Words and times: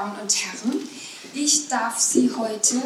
Damen 0.00 0.18
und 0.18 0.34
Herren, 0.34 0.88
ich 1.34 1.68
darf 1.68 1.98
Sie 1.98 2.30
heute 2.34 2.80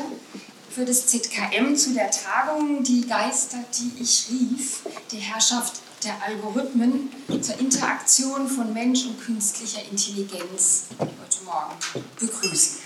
für 0.69 0.85
das 0.85 1.07
ZKM 1.07 1.77
zu 1.77 1.95
der 1.95 2.11
Tagung 2.11 2.83
Die 2.83 3.07
Geister, 3.07 3.59
die 3.79 4.03
ich 4.03 4.27
rief, 4.31 4.81
die 5.13 5.19
Herrschaft 5.19 5.75
der 6.03 6.21
Algorithmen 6.21 7.09
zur 7.41 7.57
Interaktion 7.61 8.49
von 8.49 8.73
Mensch 8.73 9.05
und 9.05 9.21
künstlicher 9.21 9.81
Intelligenz 9.89 10.87
heute 10.99 11.45
Morgen 11.45 12.05
begrüßen. 12.19 12.79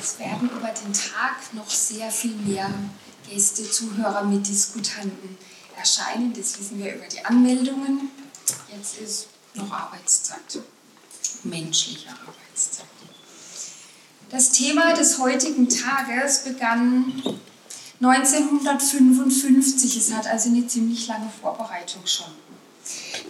Es 0.00 0.16
werden 0.20 0.48
über 0.48 0.68
den 0.68 0.92
Tag 0.92 1.52
noch 1.54 1.68
sehr 1.68 2.12
viel 2.12 2.36
mehr 2.46 2.72
Gäste, 3.28 3.68
Zuhörer, 3.68 4.22
Mitdiskutanten 4.22 5.36
erscheinen. 5.76 6.32
Das 6.32 6.56
wissen 6.60 6.78
wir 6.78 6.94
über 6.94 7.06
die 7.06 7.24
Anmeldungen. 7.24 8.12
Jetzt 8.72 9.00
ist 9.00 9.26
noch 9.54 9.72
Arbeitszeit, 9.72 10.62
menschliche 11.44 12.08
Arbeitszeit. 12.10 12.86
Das 14.30 14.50
Thema 14.50 14.92
des 14.92 15.18
heutigen 15.18 15.68
Tages 15.68 16.44
begann 16.44 17.22
1955. 18.00 19.96
Es 19.96 20.12
hat 20.12 20.26
also 20.26 20.50
eine 20.50 20.66
ziemlich 20.66 21.06
lange 21.08 21.30
Vorbereitung 21.40 22.06
schon. 22.06 22.26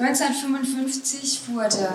1955 0.01 1.49
wurde 1.49 1.89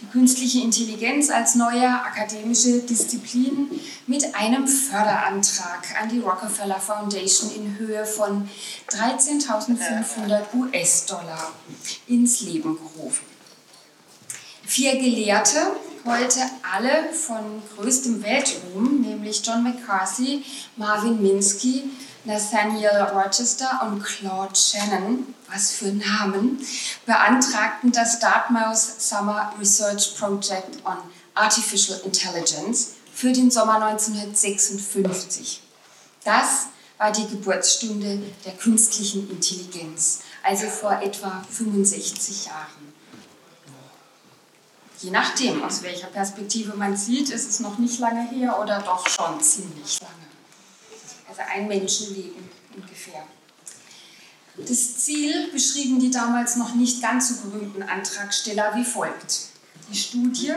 die 0.00 0.06
künstliche 0.06 0.60
Intelligenz 0.60 1.30
als 1.30 1.54
neue 1.54 1.88
akademische 1.88 2.80
Disziplin 2.80 3.70
mit 4.06 4.34
einem 4.34 4.66
Förderantrag 4.66 6.00
an 6.00 6.08
die 6.08 6.20
Rockefeller 6.20 6.80
Foundation 6.80 7.50
in 7.50 7.78
Höhe 7.78 8.04
von 8.04 8.48
13.500 8.90 10.54
US-Dollar 10.54 11.52
ins 12.06 12.40
Leben 12.40 12.76
gerufen. 12.76 13.37
Vier 14.68 14.98
Gelehrte, 14.98 15.76
heute 16.04 16.40
alle 16.60 17.10
von 17.14 17.62
größtem 17.74 18.22
Weltruhm, 18.22 19.00
nämlich 19.00 19.40
John 19.42 19.62
McCarthy, 19.62 20.44
Marvin 20.76 21.22
Minsky, 21.22 21.84
Nathaniel 22.26 23.08
Rochester 23.14 23.80
und 23.86 24.04
Claude 24.04 24.54
Shannon, 24.54 25.34
was 25.50 25.70
für 25.70 25.86
Namen, 25.86 26.58
beantragten 27.06 27.92
das 27.92 28.18
Dartmouth 28.18 28.76
Summer 28.76 29.54
Research 29.58 30.14
Project 30.18 30.84
on 30.84 30.98
Artificial 31.34 31.98
Intelligence 32.04 32.90
für 33.14 33.32
den 33.32 33.50
Sommer 33.50 33.82
1956. 33.82 35.62
Das 36.24 36.66
war 36.98 37.10
die 37.10 37.26
Geburtsstunde 37.26 38.20
der 38.44 38.52
künstlichen 38.52 39.30
Intelligenz, 39.30 40.18
also 40.42 40.66
vor 40.66 41.00
etwa 41.00 41.42
65 41.50 42.44
Jahren. 42.44 42.77
Je 45.00 45.10
nachdem, 45.10 45.62
aus 45.62 45.82
welcher 45.82 46.08
Perspektive 46.08 46.76
man 46.76 46.96
sieht, 46.96 47.30
ist 47.30 47.48
es 47.48 47.60
noch 47.60 47.78
nicht 47.78 48.00
lange 48.00 48.28
her 48.30 48.58
oder 48.60 48.80
doch 48.80 49.06
schon 49.06 49.40
ziemlich 49.40 50.00
lange. 50.00 50.14
Also 51.28 51.42
ein 51.54 51.68
Menschenleben 51.68 52.48
ungefähr. 52.74 53.22
Das 54.56 54.96
Ziel 54.96 55.52
beschrieben 55.52 56.00
die 56.00 56.10
damals 56.10 56.56
noch 56.56 56.74
nicht 56.74 57.00
ganz 57.00 57.28
so 57.28 57.48
berühmten 57.48 57.84
Antragsteller 57.84 58.74
wie 58.74 58.84
folgt. 58.84 59.50
Die 59.88 59.96
Studie 59.96 60.52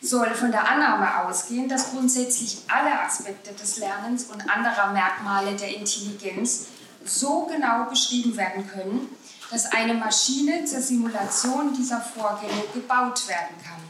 soll 0.00 0.32
von 0.34 0.52
der 0.52 0.68
Annahme 0.68 1.24
ausgehen, 1.24 1.68
dass 1.68 1.90
grundsätzlich 1.90 2.58
alle 2.68 3.00
Aspekte 3.00 3.52
des 3.52 3.78
Lernens 3.78 4.24
und 4.24 4.48
anderer 4.48 4.92
Merkmale 4.92 5.56
der 5.56 5.74
Intelligenz 5.74 6.66
so 7.04 7.46
genau 7.46 7.90
beschrieben 7.90 8.36
werden 8.36 8.68
können, 8.68 9.08
dass 9.50 9.66
eine 9.66 9.94
Maschine 9.94 10.64
zur 10.64 10.80
Simulation 10.80 11.74
dieser 11.74 12.00
Vorgänge 12.00 12.64
gebaut 12.74 13.28
werden 13.28 13.56
kann. 13.64 13.80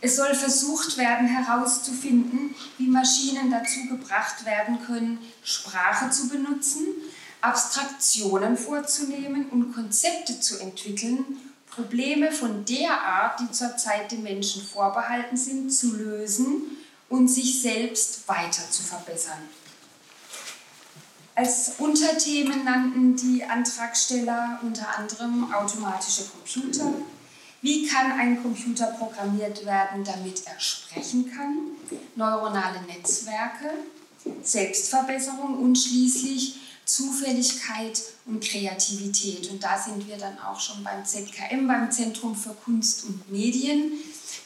Es 0.00 0.16
soll 0.16 0.34
versucht 0.34 0.98
werden 0.98 1.26
herauszufinden, 1.26 2.54
wie 2.76 2.88
Maschinen 2.88 3.50
dazu 3.50 3.86
gebracht 3.88 4.44
werden 4.44 4.78
können, 4.84 5.18
Sprache 5.42 6.10
zu 6.10 6.28
benutzen, 6.28 6.86
Abstraktionen 7.40 8.56
vorzunehmen 8.56 9.48
und 9.50 9.74
Konzepte 9.74 10.40
zu 10.40 10.58
entwickeln, 10.60 11.24
Probleme 11.70 12.30
von 12.30 12.64
der 12.64 12.92
Art, 13.00 13.40
die 13.40 13.50
zurzeit 13.50 14.12
den 14.12 14.22
Menschen 14.22 14.62
vorbehalten 14.62 15.36
sind, 15.36 15.70
zu 15.72 15.96
lösen 15.96 16.78
und 17.08 17.28
sich 17.28 17.60
selbst 17.60 18.28
weiter 18.28 18.70
zu 18.70 18.82
verbessern. 18.82 19.40
Als 21.36 21.72
Unterthemen 21.78 22.64
nannten 22.64 23.16
die 23.16 23.42
Antragsteller 23.42 24.60
unter 24.62 24.98
anderem 24.98 25.52
automatische 25.52 26.26
Computer. 26.26 26.92
Wie 27.60 27.86
kann 27.86 28.12
ein 28.12 28.40
Computer 28.40 28.86
programmiert 28.86 29.64
werden, 29.66 30.04
damit 30.04 30.46
er 30.46 30.60
sprechen 30.60 31.32
kann? 31.34 31.58
Neuronale 32.14 32.82
Netzwerke, 32.82 33.70
Selbstverbesserung 34.42 35.58
und 35.58 35.76
schließlich 35.76 36.56
Zufälligkeit 36.84 38.00
und 38.26 38.44
Kreativität. 38.44 39.50
Und 39.50 39.64
da 39.64 39.76
sind 39.78 40.06
wir 40.06 40.18
dann 40.18 40.38
auch 40.38 40.60
schon 40.60 40.84
beim 40.84 41.04
ZKM, 41.04 41.66
beim 41.66 41.90
Zentrum 41.90 42.36
für 42.36 42.54
Kunst 42.54 43.04
und 43.06 43.30
Medien, 43.32 43.92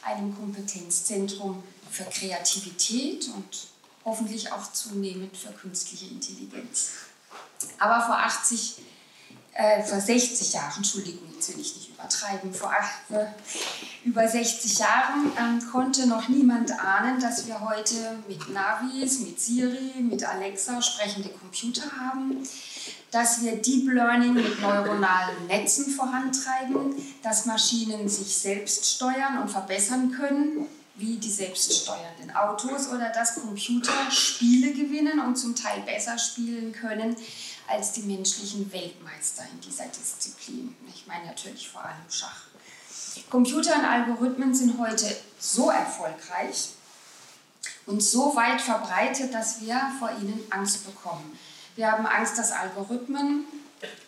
einem 0.05 0.35
Kompetenzzentrum 0.35 1.63
für 1.91 2.05
Kreativität 2.05 3.29
und 3.35 3.78
hoffentlich 4.09 4.51
auch 4.51 4.73
zunehmend 4.73 5.37
für 5.37 5.53
künstliche 5.53 6.07
Intelligenz. 6.07 6.91
Aber 7.79 8.05
vor 8.05 8.19
80, 8.19 8.83
äh, 9.53 9.83
vor 9.83 10.01
60 10.01 10.55
Jahren, 10.55 10.79
Entschuldigung, 10.79 11.29
jetzt 11.35 11.53
will 11.53 11.61
ich 11.61 11.77
nicht 11.77 11.91
übertreiben, 11.91 12.55
vor 12.55 12.73
äh, 13.11 13.27
über 14.05 14.27
60 14.27 14.79
Jahren 14.79 15.33
äh, 15.37 15.65
konnte 15.71 16.07
noch 16.07 16.29
niemand 16.29 16.73
ahnen, 16.81 17.21
dass 17.21 17.47
wir 17.47 17.61
heute 17.61 18.19
mit 18.27 18.49
Navis, 18.49 19.21
mit 19.21 19.39
Siri, 19.39 20.01
mit 20.01 20.25
Alexa 20.25 20.81
sprechende 20.81 21.29
Computer 21.29 21.83
haben, 22.01 22.43
dass 23.11 23.43
wir 23.43 23.57
Deep 23.57 23.91
Learning 23.91 24.35
mit 24.35 24.61
neuronalen 24.61 25.47
Netzen 25.49 25.91
vorantreiben, 25.91 26.95
dass 27.23 27.47
Maschinen 27.47 28.09
sich 28.09 28.35
selbst 28.37 28.87
steuern 28.87 29.43
und 29.43 29.51
verbessern 29.51 30.13
können 30.13 30.67
wie 30.99 31.17
die 31.17 31.31
selbststeuernden 31.31 32.35
Autos 32.35 32.89
oder 32.89 33.11
dass 33.11 33.37
Computer 33.37 34.11
Spiele 34.11 34.73
gewinnen 34.73 35.21
und 35.21 35.37
zum 35.37 35.55
Teil 35.55 35.81
besser 35.83 36.19
spielen 36.19 36.73
können 36.73 37.17
als 37.69 37.93
die 37.93 38.03
menschlichen 38.03 38.71
Weltmeister 38.73 39.45
in 39.53 39.61
dieser 39.61 39.87
Disziplin. 39.87 40.75
Ich 40.93 41.07
meine 41.07 41.27
natürlich 41.27 41.69
vor 41.69 41.83
allem 41.83 42.11
Schach. 42.11 42.43
Computer 43.31 43.77
und 43.77 43.85
Algorithmen 43.85 44.55
sind 44.55 44.79
heute 44.79 45.17
so 45.39 45.71
erfolgreich 45.71 46.71
und 47.87 48.03
so 48.03 48.35
weit 48.35 48.61
verbreitet, 48.61 49.33
dass 49.33 49.61
wir 49.61 49.81
vor 49.99 50.11
ihnen 50.11 50.41
Angst 50.51 50.85
bekommen. 50.85 51.39
Wir 51.77 51.93
haben 51.93 52.07
Angst, 52.07 52.39
dass 52.39 52.53
Algorithmen 52.53 53.45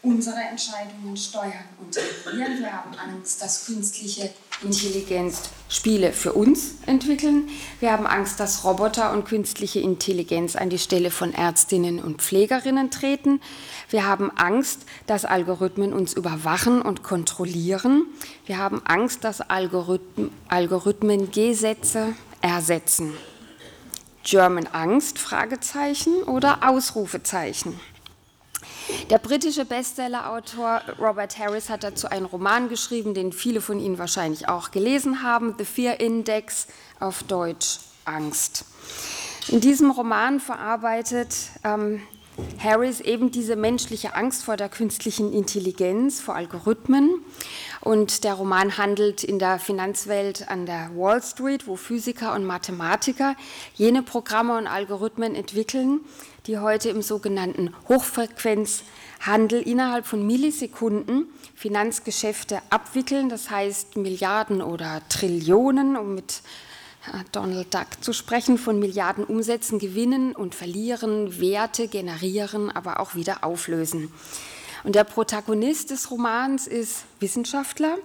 unsere 0.03 0.41
Entscheidungen 0.41 1.17
steuern 1.17 1.69
und 1.81 1.97
regulieren. 1.97 2.59
Wir 2.59 2.73
haben 2.73 2.95
Angst, 2.99 3.43
dass 3.43 3.67
künstliche 3.67 4.31
Intelligenz 4.63 5.51
Spiele 5.69 6.13
für 6.13 6.33
uns 6.33 6.75
entwickeln. 6.87 7.49
Wir 7.79 7.93
haben 7.93 8.07
Angst, 8.07 8.41
dass 8.41 8.65
Roboter 8.65 9.13
und 9.13 9.25
künstliche 9.25 9.81
Intelligenz 9.81 10.57
an 10.57 10.69
die 10.71 10.79
Stelle 10.79 11.11
von 11.11 11.33
Ärztinnen 11.33 12.01
und 12.01 12.21
Pflegerinnen 12.21 12.91
treten. 12.91 13.41
Wir 13.89 14.07
haben 14.07 14.31
Angst, 14.37 14.81
dass 15.07 15.25
Algorithmen 15.25 15.93
uns 15.93 16.13
überwachen 16.13 16.83
und 16.83 17.03
kontrollieren. 17.03 18.07
Wir 18.47 18.59
haben 18.59 18.83
Angst, 18.85 19.25
dass 19.25 19.41
Algorithmen, 19.41 20.31
Algorithmen 20.49 21.31
Gesetze 21.31 22.15
ersetzen. 22.43 23.15
German 24.23 24.67
Angst? 24.67 25.19
Fragezeichen 25.19 26.23
oder 26.25 26.69
Ausrufezeichen. 26.69 27.79
Der 29.11 29.19
britische 29.19 29.65
Bestsellerautor 29.65 30.83
Robert 30.99 31.39
Harris 31.39 31.69
hat 31.69 31.85
dazu 31.85 32.09
einen 32.09 32.27
Roman 32.27 32.69
geschrieben, 32.69 33.15
den 33.15 33.33
viele 33.33 33.61
von 33.61 33.81
Ihnen 33.81 33.99
wahrscheinlich 33.99 34.49
auch 34.49 34.71
gelesen 34.71 35.23
haben, 35.23 35.55
The 35.59 35.65
Fear 35.65 36.01
Index 36.01 36.67
auf 37.01 37.23
Deutsch 37.25 37.81
Angst. 38.05 38.65
In 39.49 39.61
diesem 39.61 39.91
Roman 39.91 40.39
verarbeitet 40.39 41.35
ähm, 41.65 42.03
Harris 42.63 43.01
eben 43.01 43.31
diese 43.31 43.57
menschliche 43.57 44.15
Angst 44.15 44.45
vor 44.45 44.57
der 44.57 44.69
künstlichen 44.69 45.33
Intelligenz, 45.33 46.21
vor 46.21 46.37
Algorithmen. 46.37 47.23
Und 47.81 48.25
der 48.25 48.35
Roman 48.35 48.77
handelt 48.77 49.25
in 49.25 49.39
der 49.39 49.59
Finanzwelt 49.59 50.49
an 50.49 50.67
der 50.67 50.91
Wall 50.95 51.23
Street, 51.23 51.67
wo 51.67 51.77
Physiker 51.77 52.35
und 52.35 52.45
Mathematiker 52.45 53.37
jene 53.75 54.03
Programme 54.03 54.59
und 54.59 54.67
Algorithmen 54.67 55.35
entwickeln, 55.35 56.01
die 56.47 56.59
heute 56.59 56.91
im 56.91 57.01
sogenannten 57.01 57.75
Hochfrequenzhandel 57.89 59.63
innerhalb 59.63 60.07
von 60.07 60.27
Millisekunden 60.27 61.27
Finanzgeschäfte 61.55 62.61
abwickeln, 62.69 63.31
das 63.31 63.51
heißt 63.51 63.97
Milliarden 63.97 64.61
oder 64.61 65.01
Trillionen, 65.09 65.97
um 65.97 66.15
mit 66.15 66.43
äh, 67.07 67.25
Donald 67.33 67.73
Duck 67.73 68.03
zu 68.03 68.13
sprechen, 68.13 68.59
von 68.59 68.79
Milliarden 68.79 69.25
Umsätzen 69.25 69.79
gewinnen 69.79 70.35
und 70.35 70.55
verlieren, 70.55 71.41
Werte 71.41 71.89
generieren, 71.89 72.71
aber 72.71 73.01
auch 73.01 73.15
wieder 73.15 73.43
auflösen. 73.43 74.13
Und 74.85 74.95
der 74.95 75.05
Protagonist 75.05 75.91
des 75.91 76.11
Romans 76.11 76.67
ist 76.67 77.05
Wissenschaftler. 77.21 77.99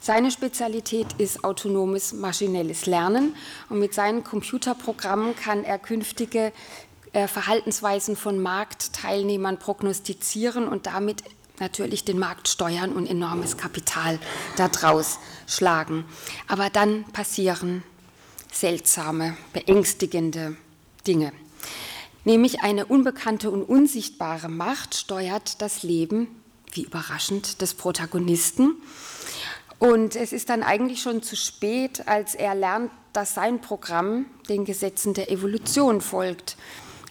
Seine 0.00 0.30
Spezialität 0.30 1.06
ist 1.18 1.44
autonomes 1.44 2.12
maschinelles 2.12 2.86
Lernen 2.86 3.36
und 3.68 3.78
mit 3.78 3.94
seinen 3.94 4.24
Computerprogrammen 4.24 5.36
kann 5.36 5.64
er 5.64 5.78
künftige 5.78 6.52
äh, 7.12 7.28
Verhaltensweisen 7.28 8.16
von 8.16 8.40
Marktteilnehmern 8.40 9.58
prognostizieren 9.58 10.66
und 10.66 10.86
damit 10.86 11.22
natürlich 11.60 12.04
den 12.04 12.18
Markt 12.18 12.48
steuern 12.48 12.92
und 12.92 13.06
enormes 13.06 13.56
Kapital 13.56 14.18
daraus 14.56 15.18
schlagen. 15.46 16.04
Aber 16.48 16.70
dann 16.70 17.04
passieren 17.12 17.82
seltsame, 18.52 19.36
beängstigende 19.52 20.56
Dinge. 21.06 21.32
Nämlich 22.24 22.60
eine 22.60 22.86
unbekannte 22.86 23.50
und 23.50 23.64
unsichtbare 23.64 24.48
Macht 24.48 24.94
steuert 24.94 25.60
das 25.60 25.82
Leben, 25.82 26.28
wie 26.70 26.82
überraschend, 26.84 27.60
des 27.60 27.74
Protagonisten. 27.74 28.76
Und 29.80 30.14
es 30.14 30.32
ist 30.32 30.48
dann 30.48 30.62
eigentlich 30.62 31.02
schon 31.02 31.22
zu 31.22 31.34
spät, 31.34 32.06
als 32.06 32.36
er 32.36 32.54
lernt, 32.54 32.92
dass 33.12 33.34
sein 33.34 33.60
Programm 33.60 34.26
den 34.48 34.64
Gesetzen 34.64 35.14
der 35.14 35.30
Evolution 35.30 36.00
folgt 36.00 36.56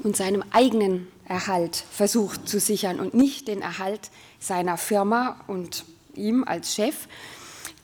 und 0.03 0.15
seinem 0.15 0.43
eigenen 0.51 1.07
Erhalt 1.25 1.83
versucht 1.91 2.47
zu 2.47 2.59
sichern 2.59 2.99
und 2.99 3.13
nicht 3.13 3.49
den 3.49 3.61
Erhalt 3.61 4.09
seiner 4.39 4.77
Firma 4.77 5.41
und 5.47 5.83
ihm 6.15 6.45
als 6.45 6.73
Chef 6.75 7.07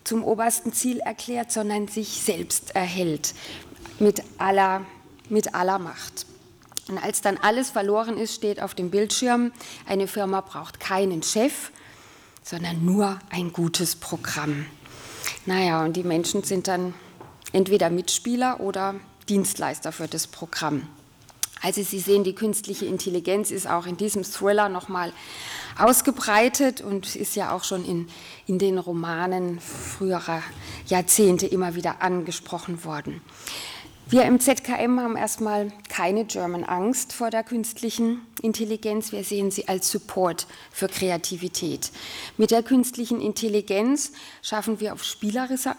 zum 0.06 0.24
obersten 0.24 0.72
Ziel 0.72 1.00
erklärt, 1.00 1.52
sondern 1.52 1.90
sich 1.90 2.22
selbst 2.22 2.74
erhält 2.74 3.34
mit 4.00 4.24
aller, 4.38 4.86
mit 5.30 5.54
aller 5.54 5.80
Macht. 5.80 6.26
Und 6.89 6.98
als 6.98 7.22
dann 7.22 7.38
alles 7.38 7.69
verloren 7.69 8.18
ist, 8.18 8.36
steht 8.36 8.62
auf 8.62 8.74
dem 8.74 8.89
Bildschirm, 8.89 9.51
eine 9.86 10.07
Firma 10.07 10.42
braucht 10.42 10.80
keinen 10.80 11.24
Chef, 11.24 11.72
sondern 12.44 12.86
nur 12.86 13.19
ein 13.30 13.51
gutes 13.51 13.95
Programm. 13.95 14.66
Naja, 15.45 15.84
und 15.84 15.94
die 15.98 16.04
Menschen 16.04 16.44
sind 16.44 16.68
dann 16.68 16.94
entweder 17.51 17.89
Mitspieler 17.89 18.60
oder 18.62 18.95
Dienstleister 19.28 19.92
für 19.92 20.07
das 20.07 20.28
Programm. 20.28 20.88
Also 21.62 21.81
Sie 21.81 22.00
sehen, 22.00 22.24
die 22.24 22.36
künstliche 22.36 22.86
Intelligenz 22.86 23.51
ist 23.51 23.68
auch 23.68 23.88
in 23.88 23.98
diesem 23.98 24.24
Thriller 24.24 24.69
nochmal 24.69 25.12
ausgebreitet 25.78 26.81
und 26.81 27.16
ist 27.16 27.36
ja 27.36 27.51
auch 27.51 27.63
schon 27.63 27.83
in, 27.83 28.07
in 28.45 28.60
den 28.60 28.78
Romanen 28.78 29.60
früherer 29.60 30.44
Jahrzehnte 30.88 31.48
immer 31.48 31.75
wieder 31.75 32.01
angesprochen 32.01 32.83
worden. 32.83 33.22
Wir 34.09 34.24
im 34.24 34.39
ZKM 34.39 35.01
haben 35.01 35.18
erstmal 35.18 35.69
keine 35.89 36.24
German 36.24 36.63
Angst 36.63 37.12
vor 37.12 37.30
der 37.30 37.44
künstlichen 37.44 38.21
Intelligenz. 38.42 39.12
Wir 39.12 39.25
sehen 39.25 39.51
sie 39.51 39.68
als 39.68 39.92
Support 39.92 40.48
für 40.71 40.88
Kreativität. 40.88 41.92
Mit 42.38 42.51
der 42.51 42.63
künstlichen 42.63 43.19
Intelligenz 43.19 44.13
schaffen 44.42 44.80
wir 44.80 44.94
auf 44.94 45.04
spielerische, 45.04 45.74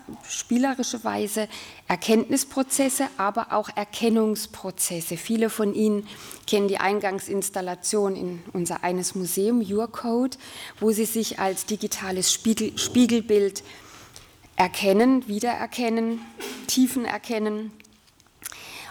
Weise 1.04 1.48
Erkenntnisprozesse, 1.88 3.08
aber 3.16 3.54
auch 3.54 3.70
Erkennungsprozesse. 3.75 5.16
Viele 5.16 5.48
von 5.48 5.72
Ihnen 5.72 6.06
kennen 6.46 6.69
die 6.69 6.80
Eingangsinstallation 6.80 8.14
in 8.14 8.42
unser 8.52 8.84
eines 8.84 9.14
Museum, 9.14 9.64
Your 9.66 9.90
Code, 9.90 10.36
wo 10.80 10.90
Sie 10.90 11.06
sich 11.06 11.38
als 11.38 11.64
digitales 11.64 12.30
Spiegel, 12.30 12.76
Spiegelbild 12.76 13.62
erkennen, 14.56 15.26
wiedererkennen, 15.28 16.20
Tiefen 16.66 17.06
erkennen, 17.06 17.72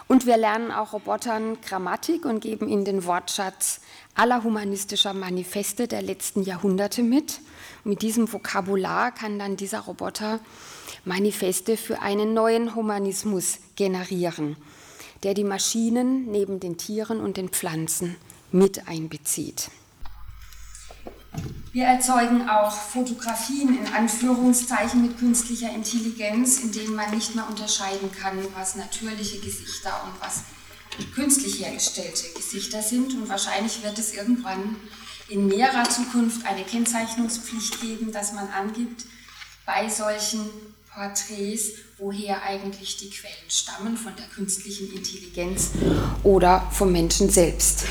und 0.08 0.26
wir 0.26 0.38
lernen 0.38 0.72
auch 0.72 0.94
Robotern 0.94 1.60
Grammatik 1.62 2.26
und 2.26 2.40
geben 2.40 2.70
ihnen 2.70 2.86
den 2.86 3.06
Wortschatz 3.06 3.82
aller 4.16 4.44
humanistischer 4.44 5.14
Manifeste 5.14 5.88
der 5.88 6.02
letzten 6.02 6.44
Jahrhunderte 6.44 7.04
mit. 7.04 7.40
Mit 7.84 8.02
diesem 8.02 8.32
Vokabular 8.32 9.12
kann 9.12 9.38
dann 9.38 9.58
dieser 9.58 9.82
Roboter 9.82 10.40
Manifeste 11.04 11.78
für 11.78 12.02
einen 12.02 12.34
neuen 12.34 12.76
Humanismus 12.76 13.60
generieren, 13.76 14.56
der 15.24 15.34
die 15.34 15.44
Maschinen 15.44 16.32
neben 16.32 16.60
den 16.60 16.78
Tieren 16.78 17.20
und 17.20 17.38
den 17.38 17.50
Pflanzen 17.50 18.16
mit 18.52 18.88
einbezieht. 18.88 19.70
Wir 21.78 21.86
erzeugen 21.86 22.50
auch 22.50 22.72
Fotografien 22.72 23.78
in 23.78 23.94
Anführungszeichen 23.94 25.00
mit 25.00 25.20
künstlicher 25.20 25.70
Intelligenz, 25.70 26.62
in 26.62 26.72
denen 26.72 26.96
man 26.96 27.12
nicht 27.12 27.36
mehr 27.36 27.48
unterscheiden 27.48 28.12
kann, 28.20 28.40
was 28.56 28.78
natürliche 28.78 29.38
Gesichter 29.38 29.92
und 30.04 30.20
was 30.20 30.42
künstlich 31.14 31.64
hergestellte 31.64 32.34
Gesichter 32.36 32.82
sind. 32.82 33.14
Und 33.14 33.30
wahrscheinlich 33.30 33.84
wird 33.84 34.00
es 34.00 34.16
irgendwann 34.16 34.78
in 35.30 35.46
näherer 35.46 35.88
Zukunft 35.88 36.48
eine 36.48 36.64
Kennzeichnungspflicht 36.64 37.80
geben, 37.80 38.12
dass 38.12 38.34
man 38.34 38.48
angibt 38.48 39.06
bei 39.68 39.88
solchen 39.88 40.50
Porträts, 40.92 41.74
woher 42.00 42.42
eigentlich 42.42 42.98
die 42.98 43.12
Quellen 43.12 43.50
stammen, 43.50 43.98
von 43.98 44.16
der 44.16 44.26
künstlichen 44.26 44.92
Intelligenz 44.96 45.70
oder 46.24 46.68
vom 46.72 46.92
Menschen 46.92 47.30
selbst. 47.30 47.84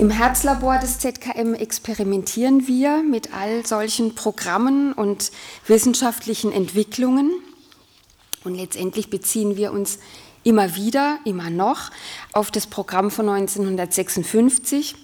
Im 0.00 0.08
Herzlabor 0.08 0.78
des 0.78 0.98
ZKM 0.98 1.52
experimentieren 1.52 2.66
wir 2.66 3.02
mit 3.02 3.34
all 3.34 3.66
solchen 3.66 4.14
Programmen 4.14 4.94
und 4.94 5.30
wissenschaftlichen 5.66 6.52
Entwicklungen. 6.52 7.30
Und 8.42 8.54
letztendlich 8.54 9.10
beziehen 9.10 9.58
wir 9.58 9.72
uns 9.72 9.98
immer 10.42 10.74
wieder, 10.74 11.18
immer 11.26 11.50
noch 11.50 11.90
auf 12.32 12.50
das 12.50 12.66
Programm 12.66 13.10
von 13.10 13.28
1956, 13.28 14.94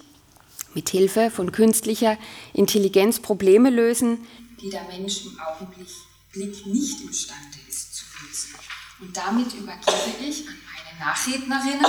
mit 0.73 0.89
Hilfe 0.89 1.29
von 1.29 1.51
künstlicher 1.51 2.17
Intelligenz 2.53 3.19
Probleme 3.19 3.69
lösen, 3.69 4.25
die 4.59 4.71
der 4.71 4.81
Mensch 4.85 5.27
im 5.27 5.39
Augenblick 5.39 6.65
nicht 6.65 7.01
imstande 7.01 7.59
ist 7.69 7.95
zu 7.95 8.03
lösen. 8.23 8.55
Und 9.01 9.15
damit 9.15 9.53
übergebe 9.53 10.27
ich 10.27 10.47
an 10.47 10.55
meine 10.65 11.05
Nachrednerinnen 11.05 11.85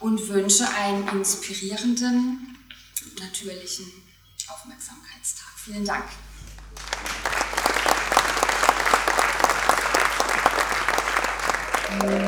und 0.00 0.28
wünsche 0.28 0.68
einen 0.74 1.08
inspirierenden, 1.08 2.56
natürlichen 3.18 3.86
Aufmerksamkeitstag. 4.48 5.48
Vielen 5.56 5.84
Dank. 5.84 6.04
Applaus 11.98 12.25